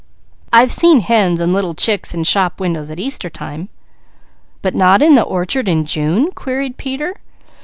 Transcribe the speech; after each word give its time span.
I've 0.51 0.71
seen 0.71 1.01
hens 1.01 1.39
and 1.39 1.53
little 1.53 1.75
chickens 1.75 2.15
in 2.15 2.23
shop 2.23 2.59
windows 2.59 2.89
at 2.89 2.97
Easter 2.99 3.29
time" 3.29 3.69
"But 4.63 4.73
not 4.73 5.03
in 5.03 5.13
the 5.13 5.21
orchard 5.21 5.67
in 5.67 5.85
June?" 5.85 6.31
queried 6.31 6.77
Peter. 6.77 7.17